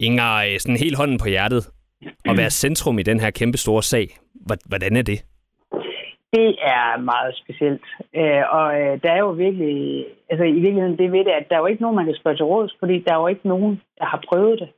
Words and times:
Inger, 0.00 0.32
øh, 0.46 0.58
sådan 0.58 0.76
helt 0.76 0.96
hånden 0.96 1.18
på 1.18 1.28
hjertet, 1.28 1.62
at 2.24 2.36
være 2.36 2.50
centrum 2.50 2.98
i 2.98 3.02
den 3.02 3.20
her 3.20 3.30
kæmpe 3.30 3.58
store 3.58 3.82
sag, 3.82 4.06
hvordan 4.66 4.96
er 4.96 5.02
det? 5.02 5.24
Det 6.32 6.56
er 6.62 6.98
meget 6.98 7.34
specielt. 7.42 7.86
Øh, 8.16 8.42
og 8.50 8.80
øh, 8.80 9.02
der 9.02 9.10
er 9.12 9.18
jo 9.18 9.30
virkelig, 9.30 10.06
altså 10.30 10.44
i 10.44 10.52
virkeligheden 10.52 10.98
det 10.98 11.12
ved 11.12 11.24
det, 11.24 11.30
at 11.30 11.46
der 11.48 11.56
er 11.56 11.60
jo 11.60 11.66
ikke 11.66 11.82
nogen, 11.82 11.96
man 11.96 12.04
kan 12.04 12.14
spørge 12.20 12.36
til 12.36 12.44
råds, 12.44 12.76
fordi 12.78 13.04
der 13.06 13.12
er 13.12 13.20
jo 13.20 13.26
ikke 13.26 13.48
nogen, 13.48 13.82
der 13.98 14.04
har 14.04 14.22
prøvet 14.28 14.60
det, 14.60 14.70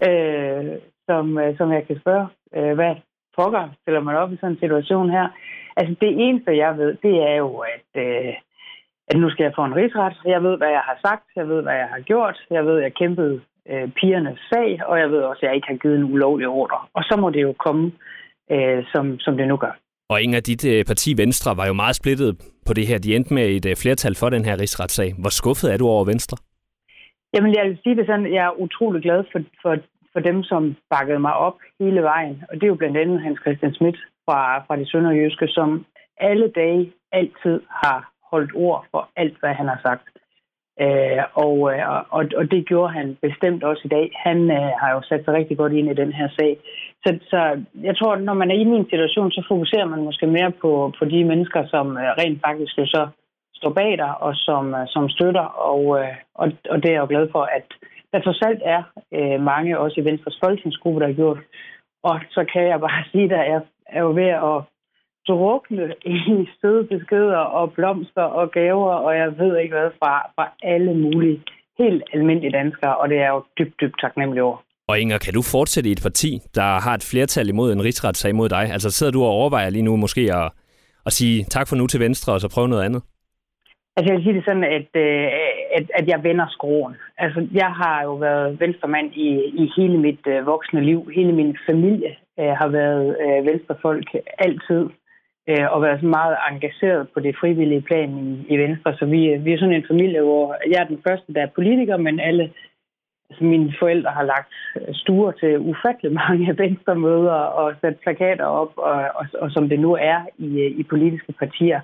øh, 0.08 0.72
som, 1.08 1.38
øh, 1.38 1.56
som 1.56 1.72
jeg 1.72 1.86
kan 1.86 2.00
spørge. 2.00 2.26
Hvad 2.74 2.94
pokker 3.36 3.68
stiller 3.82 4.00
man 4.00 4.16
op 4.16 4.32
i 4.32 4.36
sådan 4.36 4.50
en 4.50 4.58
situation 4.58 5.10
her? 5.10 5.28
Altså 5.76 5.94
det 6.00 6.12
eneste, 6.24 6.56
jeg 6.56 6.78
ved, 6.78 6.96
det 7.02 7.16
er 7.30 7.36
jo, 7.36 7.64
at, 7.74 8.00
at 9.08 9.16
nu 9.16 9.30
skal 9.30 9.44
jeg 9.44 9.52
få 9.56 9.64
en 9.64 9.76
rigsret. 9.76 10.16
Jeg 10.24 10.42
ved, 10.42 10.56
hvad 10.56 10.68
jeg 10.68 10.84
har 10.90 10.98
sagt. 11.06 11.26
Jeg 11.36 11.48
ved, 11.48 11.62
hvad 11.62 11.76
jeg 11.82 11.88
har 11.94 12.00
gjort. 12.00 12.36
Jeg 12.50 12.66
ved, 12.66 12.78
jeg 12.78 12.94
kæmpede 12.94 13.40
øh, 13.70 13.88
pigernes 13.98 14.40
sag, 14.52 14.80
og 14.86 14.98
jeg 14.98 15.08
ved 15.10 15.20
også, 15.30 15.40
at 15.42 15.46
jeg 15.46 15.54
ikke 15.54 15.68
har 15.68 15.76
givet 15.82 15.96
en 15.96 16.12
ulovlig 16.14 16.48
ordre. 16.48 16.78
Og 16.94 17.02
så 17.04 17.16
må 17.20 17.30
det 17.30 17.42
jo 17.42 17.52
komme, 17.52 17.92
øh, 18.50 18.84
som, 18.92 19.18
som 19.18 19.36
det 19.36 19.48
nu 19.48 19.56
gør. 19.56 19.74
Og 20.08 20.22
Inger, 20.22 20.40
dit 20.40 20.64
øh, 20.72 20.84
parti 20.84 21.10
Venstre 21.16 21.56
var 21.56 21.66
jo 21.66 21.72
meget 21.72 21.96
splittet 21.96 22.30
på 22.66 22.72
det 22.74 22.86
her. 22.86 22.98
De 22.98 23.16
endte 23.16 23.34
med 23.34 23.46
et 23.56 23.66
øh, 23.66 23.76
flertal 23.82 24.14
for 24.20 24.28
den 24.30 24.44
her 24.44 24.60
rigsretssag. 24.60 25.14
Hvor 25.20 25.30
skuffet 25.40 25.72
er 25.72 25.76
du 25.76 25.86
over 25.88 26.04
Venstre? 26.04 26.36
Jamen, 27.34 27.54
jeg 27.54 27.64
vil 27.64 27.78
sige 27.82 27.96
det 27.96 28.06
sådan, 28.06 28.34
jeg 28.34 28.44
er 28.44 28.60
utrolig 28.64 29.02
glad 29.02 29.24
for, 29.32 29.40
for, 29.62 29.76
for 30.12 30.20
dem, 30.20 30.42
som 30.42 30.76
bakkede 30.90 31.18
mig 31.18 31.34
op 31.34 31.56
hele 31.80 32.02
vejen. 32.02 32.42
Og 32.48 32.54
det 32.54 32.62
er 32.62 32.72
jo 32.74 32.74
blandt 32.82 32.96
andet 32.96 33.20
Hans 33.20 33.38
Christian 33.42 33.74
Schmidt 33.74 33.98
fra, 34.26 34.64
fra 34.66 34.76
de 34.76 34.90
sønderjyske, 34.90 35.48
som 35.48 35.86
alle 36.16 36.48
dage, 36.48 36.92
altid 37.12 37.60
har 37.68 38.13
holdt 38.34 38.52
ord 38.66 38.80
for 38.90 39.02
alt, 39.16 39.36
hvad 39.40 39.54
han 39.60 39.68
har 39.72 39.80
sagt. 39.88 40.06
Øh, 40.84 41.22
og, 41.44 41.56
øh, 41.72 41.82
og, 42.16 42.22
og 42.38 42.44
det 42.52 42.66
gjorde 42.70 42.92
han 42.98 43.08
bestemt 43.26 43.62
også 43.70 43.82
i 43.84 43.92
dag. 43.96 44.06
Han 44.26 44.38
øh, 44.58 44.70
har 44.80 44.90
jo 44.94 45.00
sat 45.02 45.22
sig 45.24 45.34
rigtig 45.34 45.56
godt 45.56 45.72
ind 45.72 45.88
i 45.90 46.00
den 46.02 46.12
her 46.18 46.28
sag. 46.38 46.52
Så, 47.04 47.10
så 47.30 47.40
jeg 47.88 47.96
tror, 47.96 48.16
når 48.16 48.34
man 48.34 48.50
er 48.50 48.54
i 48.54 48.70
min 48.72 48.86
situation, 48.90 49.30
så 49.30 49.44
fokuserer 49.48 49.88
man 49.92 50.04
måske 50.08 50.26
mere 50.26 50.50
på, 50.62 50.92
på 50.98 51.04
de 51.04 51.24
mennesker, 51.24 51.66
som 51.66 51.86
øh, 51.96 52.10
rent 52.20 52.40
faktisk 52.46 52.78
jo 52.78 52.86
så 52.86 53.02
står 53.54 53.72
bag 53.72 53.98
dig, 53.98 54.12
og 54.26 54.32
som, 54.34 54.74
øh, 54.74 54.86
som 54.94 55.08
støtter. 55.08 55.46
Og, 55.70 55.82
øh, 56.00 56.14
og, 56.34 56.46
og 56.70 56.76
det 56.82 56.88
er 56.88 56.96
jeg 56.96 57.04
jo 57.04 57.12
glad 57.14 57.28
for, 57.32 57.42
at 57.58 57.66
der 58.12 58.20
trods 58.20 58.42
alt 58.42 58.62
er 58.64 58.82
øh, 59.16 59.40
mange, 59.40 59.78
også 59.78 60.00
i 60.00 60.04
Venstres 60.04 60.38
folketingsgruppe, 60.44 61.00
der 61.00 61.06
har 61.06 61.14
gjort. 61.22 61.38
Og 62.02 62.20
så 62.30 62.44
kan 62.52 62.62
jeg 62.62 62.80
bare 62.80 63.04
sige, 63.12 63.24
at 63.24 63.50
jeg 63.52 63.60
er 63.86 64.00
jo 64.00 64.10
ved 64.20 64.30
at 64.50 64.56
drukne 65.28 65.94
i 66.04 66.48
søde 66.60 66.84
beskeder 66.84 67.36
og 67.36 67.72
blomster 67.72 68.22
og 68.22 68.50
gaver, 68.50 68.94
og 68.94 69.16
jeg 69.16 69.38
ved 69.38 69.58
ikke 69.58 69.74
hvad, 69.74 69.90
fra, 69.98 70.12
fra 70.34 70.46
alle 70.62 70.94
mulige 70.94 71.42
helt 71.78 72.02
almindelige 72.12 72.52
danskere, 72.52 72.96
og 72.96 73.08
det 73.08 73.18
er 73.18 73.28
jo 73.28 73.42
dybt, 73.58 73.80
dybt 73.80 74.00
taknemmelig 74.00 74.42
over. 74.42 74.56
Og 74.88 75.00
Inger, 75.00 75.18
kan 75.18 75.34
du 75.34 75.42
fortsætte 75.42 75.88
i 75.88 75.92
et 75.92 76.02
parti, 76.02 76.40
der 76.54 76.68
har 76.84 76.94
et 76.94 77.08
flertal 77.10 77.48
imod 77.48 77.72
en 77.72 77.84
rigsretssag 77.84 78.30
imod 78.30 78.48
dig? 78.48 78.64
Altså 78.72 78.90
sidder 78.90 79.12
du 79.12 79.22
og 79.22 79.30
overvejer 79.30 79.70
lige 79.70 79.82
nu 79.82 79.96
måske 79.96 80.20
at, 80.20 80.52
at 81.06 81.12
sige 81.12 81.44
tak 81.44 81.68
for 81.68 81.76
nu 81.76 81.86
til 81.86 82.00
Venstre, 82.00 82.32
og 82.32 82.40
så 82.40 82.48
prøve 82.54 82.68
noget 82.68 82.84
andet? 82.84 83.02
Altså 83.96 84.12
jeg 84.12 84.16
vil 84.16 84.24
sige 84.24 84.36
det 84.38 84.44
sådan, 84.44 84.64
at, 84.64 84.90
øh, 85.06 85.26
at, 85.78 85.86
at 85.98 86.08
jeg 86.08 86.20
vender 86.22 86.46
skruen. 86.50 86.94
Altså 87.18 87.46
jeg 87.52 87.70
har 87.80 88.02
jo 88.02 88.14
været 88.14 88.60
venstremand 88.60 89.12
i, 89.12 89.28
i 89.62 89.70
hele 89.76 89.98
mit 89.98 90.26
uh, 90.26 90.46
voksne 90.46 90.80
liv. 90.84 91.10
Hele 91.14 91.32
min 91.32 91.56
familie 91.66 92.16
uh, 92.40 92.52
har 92.60 92.68
været 92.68 93.06
venstrefolk 93.44 94.08
altid 94.38 94.84
øh, 95.48 95.66
og 95.72 95.82
været 95.82 95.98
sådan 95.98 96.16
meget 96.20 96.36
engageret 96.50 97.08
på 97.14 97.20
det 97.20 97.36
frivillige 97.40 97.82
plan 97.82 98.10
i, 98.26 98.54
i 98.54 98.56
Venstre. 98.58 98.96
Så 98.98 99.06
vi, 99.06 99.20
øh, 99.32 99.44
vi 99.44 99.52
er 99.52 99.58
sådan 99.58 99.74
en 99.74 99.90
familie, 99.90 100.22
hvor 100.22 100.56
jeg 100.70 100.82
er 100.82 100.86
den 100.92 101.00
første, 101.08 101.34
der 101.34 101.42
er 101.42 101.56
politiker, 101.58 101.96
men 101.96 102.20
alle 102.20 102.52
altså 103.30 103.44
mine 103.44 103.74
forældre 103.78 104.10
har 104.10 104.22
lagt 104.22 104.54
øh, 104.76 104.94
stuer 104.94 105.32
til 105.32 105.58
ufattelig 105.58 106.12
mange 106.12 106.46
venstremøder 106.62 107.40
og 107.60 107.74
sat 107.80 107.96
plakater 108.02 108.44
op, 108.44 108.72
og, 108.76 108.94
og, 109.14 109.26
og 109.40 109.50
som 109.50 109.68
det 109.68 109.80
nu 109.80 109.92
er 110.00 110.20
i, 110.38 110.48
øh, 110.60 110.70
i 110.80 110.82
politiske 110.82 111.32
partier. 111.32 111.80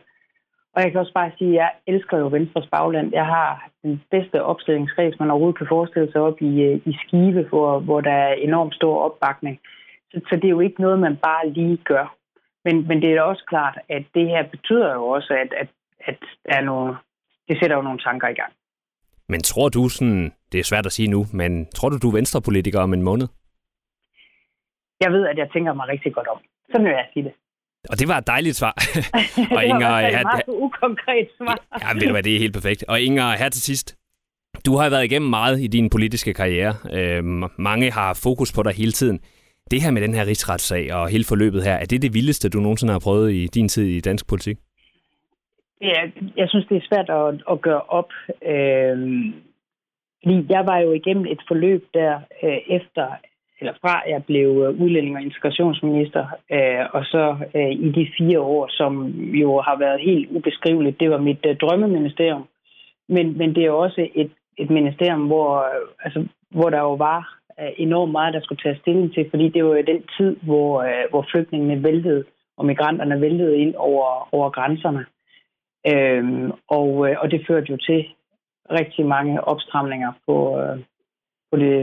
Og 0.75 0.82
jeg 0.82 0.91
kan 0.91 1.00
også 1.00 1.12
bare 1.12 1.32
sige, 1.38 1.50
at 1.50 1.56
jeg 1.56 1.70
elsker 1.87 2.19
jo 2.19 2.26
Venstres 2.26 2.69
bagland. 2.72 3.12
Jeg 3.12 3.26
har 3.26 3.69
den 3.82 4.03
bedste 4.10 4.43
opstillingskreds, 4.43 5.20
man 5.20 5.31
overhovedet 5.31 5.59
kan 5.59 5.66
forestille 5.70 6.12
sig 6.12 6.20
op 6.20 6.43
i, 6.43 6.81
i 6.84 6.97
Skive, 7.03 7.43
hvor, 7.49 7.78
hvor 7.78 8.00
der 8.00 8.12
er 8.12 8.32
enormt 8.32 8.75
stor 8.75 8.99
opbakning. 8.99 9.60
Så, 10.10 10.20
så 10.28 10.37
det 10.37 10.44
er 10.44 10.56
jo 10.56 10.60
ikke 10.60 10.81
noget, 10.81 10.99
man 10.99 11.16
bare 11.16 11.49
lige 11.49 11.76
gør. 11.76 12.19
Men, 12.65 12.88
men 12.88 13.03
det 13.03 13.10
er 13.12 13.22
også 13.22 13.44
klart, 13.48 13.78
at 13.88 14.04
det 14.15 14.28
her 14.28 14.43
betyder 14.50 14.94
jo 14.94 15.04
også, 15.06 15.32
at, 15.43 15.53
at, 15.62 15.69
at 16.00 16.19
der 16.47 16.54
er 16.56 16.60
nogle, 16.60 16.97
det 17.48 17.59
sætter 17.60 17.76
jo 17.76 17.82
nogle 17.82 17.98
tanker 17.98 18.28
i 18.28 18.34
gang. 18.34 18.53
Men 19.28 19.41
tror 19.43 19.69
du 19.69 19.88
sådan, 19.88 20.32
det 20.53 20.60
er 20.60 20.65
svært 20.65 20.87
at 20.87 20.93
sige 20.93 21.09
nu, 21.09 21.26
men 21.32 21.66
tror 21.66 21.88
du, 21.88 21.99
du 21.99 22.09
er 22.09 22.12
venstrepolitiker 22.12 22.81
om 22.81 22.93
en 22.94 23.03
måned? 23.03 23.28
Jeg 25.00 25.12
ved, 25.12 25.26
at 25.26 25.38
jeg 25.38 25.49
tænker 25.53 25.72
mig 25.75 25.88
rigtig 25.88 26.15
godt 26.15 26.26
om. 26.26 26.41
Så 26.72 26.82
vil 26.82 26.91
jeg 26.91 27.06
sige 27.12 27.25
det. 27.25 27.32
Og 27.91 27.99
det 27.99 28.09
var 28.09 28.19
et 28.19 28.26
dejligt 28.26 28.56
svar. 28.56 28.75
og 29.56 29.65
Inger, 29.65 29.78
det 29.78 30.15
var 30.15 30.20
et 30.20 30.22
meget 30.22 30.43
ukonkret 30.49 31.28
svar. 31.38 31.59
ja, 31.82 31.93
ved 31.93 32.00
du 32.00 32.10
hvad, 32.10 32.22
det 32.22 32.34
er 32.34 32.38
helt 32.38 32.54
perfekt. 32.54 32.84
Og 32.88 33.00
Inger, 33.00 33.37
her 33.37 33.49
til 33.49 33.62
sidst. 33.62 33.97
Du 34.66 34.76
har 34.76 34.91
været 34.91 35.04
igennem 35.04 35.31
meget 35.31 35.60
i 35.60 35.66
din 35.66 35.91
politiske 35.91 36.34
karriere. 36.34 36.75
Øh, 36.93 37.25
mange 37.59 37.91
har 37.91 38.20
fokus 38.22 38.53
på 38.53 38.62
dig 38.62 38.72
hele 38.72 38.93
tiden. 38.93 39.20
Det 39.70 39.82
her 39.82 39.91
med 39.91 40.03
den 40.03 40.14
her 40.14 40.26
rigsretssag 40.26 40.94
og 40.94 41.08
hele 41.08 41.25
forløbet 41.28 41.64
her, 41.64 41.75
er 41.75 41.84
det 41.84 42.03
det 42.03 42.14
vildeste, 42.14 42.48
du 42.48 42.60
nogensinde 42.60 42.92
har 42.92 43.00
prøvet 43.04 43.32
i 43.32 43.47
din 43.47 43.69
tid 43.69 43.86
i 43.86 44.00
dansk 44.00 44.28
politik? 44.28 44.56
Ja, 45.81 46.00
jeg 46.36 46.48
synes, 46.48 46.66
det 46.66 46.76
er 46.76 46.88
svært 46.88 47.10
at, 47.10 47.42
at 47.50 47.60
gøre 47.60 47.82
op. 47.82 48.10
Øh, 48.53 48.98
fordi 50.22 50.47
jeg 50.48 50.66
var 50.66 50.78
jo 50.78 50.92
igennem 50.92 51.26
et 51.26 51.41
forløb 51.48 51.82
der 51.94 52.20
øh, 52.42 52.58
efter, 52.69 53.06
eller 53.60 53.72
fra 53.81 54.03
jeg 54.08 54.25
blev 54.25 54.48
øh, 54.48 54.81
udlænding- 54.81 55.16
og 55.16 55.22
integrationsminister, 55.22 56.26
øh, 56.52 56.84
og 56.92 57.04
så 57.04 57.37
øh, 57.54 57.70
i 57.70 57.92
de 57.98 58.08
fire 58.19 58.41
år, 58.41 58.69
som 58.70 59.10
jo 59.42 59.60
har 59.60 59.78
været 59.78 60.00
helt 60.00 60.31
ubeskriveligt. 60.31 61.00
Det 61.00 61.10
var 61.10 61.19
mit 61.19 61.47
øh, 61.47 61.56
drømmeministerium. 61.56 62.44
Men, 63.08 63.38
men 63.38 63.54
det 63.54 63.64
er 63.64 63.70
også 63.70 64.08
et, 64.14 64.31
et 64.58 64.70
ministerium, 64.70 65.26
hvor, 65.26 65.56
øh, 65.56 65.88
altså, 66.04 66.26
hvor 66.50 66.70
der 66.70 66.81
jo 66.81 66.94
var 66.94 67.40
Øh, 67.60 67.72
enormt 67.76 68.12
meget, 68.12 68.34
der 68.34 68.41
skulle 68.41 68.62
tage 68.62 68.81
stilling 68.81 69.15
til, 69.15 69.31
fordi 69.31 69.48
det 69.48 69.65
var 69.65 69.76
jo 69.76 69.82
den 69.87 70.03
tid, 70.19 70.37
hvor, 70.43 70.82
øh, 70.82 71.04
hvor 71.10 71.26
flygtningene 71.31 71.82
væltede, 71.82 72.25
og 72.56 72.66
migranterne 72.66 73.21
væltede 73.21 73.59
ind 73.59 73.75
over, 73.75 74.28
over 74.34 74.50
grænserne. 74.50 75.04
Øhm, 75.93 76.53
og, 76.69 77.09
øh, 77.09 77.16
og 77.20 77.31
det 77.31 77.44
førte 77.47 77.70
jo 77.70 77.76
til 77.76 78.04
rigtig 78.70 79.06
mange 79.06 79.44
opstramninger 79.44 80.12
på, 80.26 80.37
på, 81.53 81.56
det, 81.56 81.76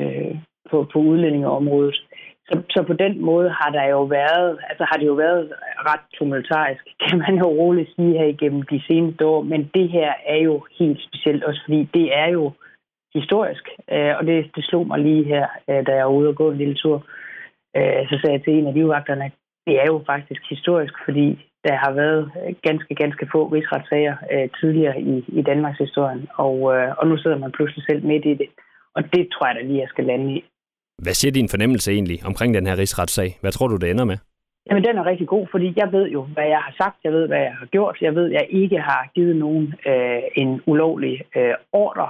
på, 0.70 0.88
på 0.94 1.00
udlændingeområdet. 1.00 1.96
Så, 2.50 2.62
så 2.70 2.84
på 2.84 2.94
den 2.94 3.22
måde 3.22 3.50
har 3.50 3.70
der 3.72 3.86
jo 3.86 4.04
været, 4.04 4.60
altså 4.70 4.84
har 4.90 4.98
det 4.98 5.08
jo 5.08 5.14
været 5.14 5.54
ret 5.90 6.06
tumultarisk, 6.14 6.84
kan 7.10 7.18
man 7.18 7.38
jo 7.38 7.46
roligt 7.46 7.90
sige 7.96 8.18
her 8.18 8.26
igennem 8.26 8.62
de 8.62 8.82
seneste 8.88 9.26
år. 9.26 9.42
Men 9.42 9.70
det 9.74 9.90
her 9.90 10.14
er 10.26 10.38
jo 10.38 10.66
helt 10.80 11.00
specielt 11.08 11.44
også, 11.44 11.62
fordi 11.66 11.90
det 11.94 12.18
er 12.18 12.28
jo 12.28 12.52
historisk. 13.14 13.66
Øh, 13.92 14.14
og 14.18 14.26
det, 14.26 14.52
det 14.56 14.64
slog 14.66 14.88
mig 14.88 15.00
lige 15.00 15.24
her, 15.24 15.48
øh, 15.70 15.86
da 15.88 15.92
jeg 15.96 16.06
var 16.06 16.12
ude 16.20 16.30
og 16.30 16.36
gå 16.36 16.52
en 16.52 16.58
lille 16.58 16.76
tur. 16.76 16.98
Øh, 17.78 18.02
så 18.10 18.16
sagde 18.20 18.36
jeg 18.36 18.44
til 18.44 18.54
en 18.54 18.68
af 18.68 18.74
livvagterne, 18.74 19.32
det 19.68 19.76
er 19.82 19.86
jo 19.86 20.04
faktisk 20.06 20.42
historisk, 20.50 20.94
fordi 21.06 21.28
der 21.64 21.76
har 21.84 21.92
været 21.92 22.32
ganske, 22.68 22.96
ganske 22.96 23.28
få 23.32 23.42
rigsretssager 23.48 24.16
øh, 24.34 24.50
tidligere 24.60 25.02
i, 25.02 25.26
i 25.28 25.42
Danmarks 25.42 25.78
historie, 25.78 26.28
og, 26.36 26.76
øh, 26.76 26.90
og 26.98 27.08
nu 27.08 27.18
sidder 27.18 27.38
man 27.38 27.52
pludselig 27.52 27.84
selv 27.90 28.06
midt 28.06 28.26
i 28.26 28.34
det. 28.34 28.50
Og 28.96 29.02
det 29.14 29.28
tror 29.34 29.48
jeg 29.48 29.56
da 29.56 29.62
lige, 29.62 29.80
jeg 29.80 29.90
skal 29.90 30.06
lande 30.06 30.34
i. 30.36 30.44
Hvad 31.04 31.14
siger 31.14 31.32
din 31.32 31.50
fornemmelse 31.50 31.92
egentlig 31.92 32.20
omkring 32.26 32.54
den 32.54 32.68
her 32.68 32.78
rigsretssag? 32.78 33.30
Hvad 33.42 33.52
tror 33.52 33.68
du, 33.68 33.78
det 33.78 33.90
ender 33.90 34.06
med? 34.06 34.18
Jamen, 34.70 34.84
den 34.84 34.98
er 34.98 35.06
rigtig 35.06 35.28
god, 35.28 35.48
fordi 35.52 35.74
jeg 35.76 35.92
ved 35.92 36.10
jo, 36.10 36.22
hvad 36.24 36.48
jeg 36.56 36.62
har 36.68 36.74
sagt. 36.82 36.98
Jeg 37.04 37.12
ved, 37.12 37.28
hvad 37.28 37.40
jeg 37.40 37.56
har 37.60 37.66
gjort. 37.66 37.98
Jeg 38.02 38.16
ved, 38.16 38.26
at 38.26 38.34
jeg 38.34 38.48
ikke 38.50 38.80
har 38.80 39.10
givet 39.16 39.36
nogen 39.36 39.74
øh, 39.88 40.22
en 40.36 40.62
ulovlig 40.66 41.22
øh, 41.38 41.54
ordre. 41.72 42.10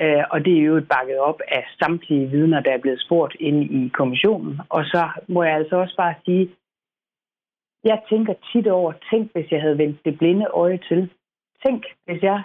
Øh, 0.00 0.24
og 0.30 0.44
det 0.44 0.52
er 0.58 0.62
jo 0.62 0.86
bakket 0.96 1.18
op 1.18 1.40
af 1.48 1.64
samtlige 1.78 2.26
vidner, 2.26 2.60
der 2.60 2.72
er 2.72 2.78
blevet 2.78 3.00
spurgt 3.00 3.36
inde 3.40 3.64
i 3.64 3.88
kommissionen. 3.88 4.60
Og 4.68 4.84
så 4.84 5.08
må 5.28 5.42
jeg 5.42 5.54
altså 5.54 5.76
også 5.76 5.96
bare 5.96 6.14
sige, 6.24 6.50
jeg 7.84 7.98
tænker 8.08 8.34
tit 8.52 8.66
over, 8.66 8.92
tænk 9.10 9.32
hvis 9.32 9.50
jeg 9.50 9.60
havde 9.60 9.78
vendt 9.78 10.04
det 10.04 10.18
blinde 10.18 10.46
øje 10.46 10.78
til. 10.88 11.10
Tænk 11.66 11.84
hvis 12.06 12.22
jeg 12.22 12.42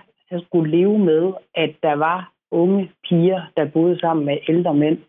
skulle 0.48 0.72
leve 0.78 1.00
med, 1.00 1.34
at 1.56 1.76
der 1.84 1.94
var 1.94 2.32
unge 2.52 2.92
piger, 3.10 3.42
der 3.58 3.66
boede 3.66 4.00
sammen 4.00 4.26
med 4.26 4.38
ældre 4.48 4.74
mænd 4.74 5.00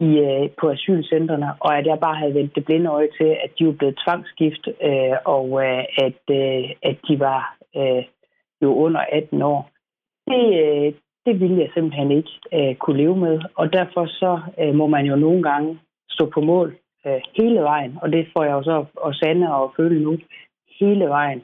i, 0.00 0.18
øh, 0.18 0.50
på 0.60 0.70
asylcentrene, 0.70 1.54
og 1.60 1.78
at 1.78 1.86
jeg 1.86 2.00
bare 2.00 2.16
havde 2.16 2.34
vendt 2.34 2.54
det 2.54 2.64
blinde 2.64 2.90
øje 2.90 3.08
til, 3.20 3.36
at 3.44 3.50
de 3.58 3.66
var 3.66 3.72
blevet 3.72 4.00
tvangsgift, 4.04 4.68
øh, 4.82 5.16
og 5.24 5.64
øh, 5.64 5.84
at, 6.06 6.22
øh, 6.30 6.70
at 6.82 6.96
de 7.08 7.20
var 7.20 7.56
øh, 7.76 8.04
jo 8.62 8.74
under 8.74 9.00
18 9.12 9.42
år. 9.42 9.70
Det, 10.26 10.44
øh, 10.64 10.92
det 11.26 11.40
ville 11.40 11.58
jeg 11.58 11.70
simpelthen 11.74 12.10
ikke 12.10 12.30
øh, 12.56 12.74
kunne 12.74 12.98
leve 13.02 13.16
med. 13.16 13.40
Og 13.56 13.72
derfor 13.72 14.06
så 14.06 14.40
øh, 14.60 14.74
må 14.74 14.86
man 14.86 15.04
jo 15.06 15.16
nogle 15.16 15.42
gange 15.42 15.78
stå 16.10 16.30
på 16.34 16.40
mål 16.40 16.76
øh, 17.06 17.20
hele 17.38 17.60
vejen, 17.60 17.98
og 18.02 18.12
det 18.12 18.28
får 18.32 18.44
jeg 18.44 18.52
jo 18.52 18.62
så 18.62 18.84
at 19.06 19.16
sande 19.16 19.54
og 19.54 19.72
føle 19.76 20.02
nu 20.02 20.18
hele 20.80 21.04
vejen 21.04 21.42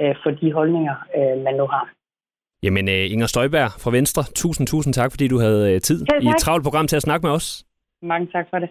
øh, 0.00 0.14
for 0.22 0.30
de 0.30 0.52
holdninger, 0.52 0.96
øh, 1.16 1.44
man 1.44 1.54
nu 1.54 1.66
har. 1.66 1.88
Jamen, 2.62 2.88
uh, 2.88 3.12
Inger 3.12 3.26
Støjberg 3.26 3.70
fra 3.82 3.90
Venstre, 3.90 4.22
tusind, 4.34 4.66
tusind 4.66 4.94
tak, 4.94 5.10
fordi 5.12 5.28
du 5.28 5.38
havde 5.38 5.74
uh, 5.74 5.80
tid 5.80 6.06
i 6.22 6.28
et 6.28 6.36
travlt 6.38 6.64
program 6.64 6.86
til 6.86 6.96
at 6.96 7.02
snakke 7.02 7.26
med 7.26 7.32
os. 7.34 7.64
Mange 8.02 8.26
tak 8.32 8.46
for 8.50 8.58
det. 8.58 8.70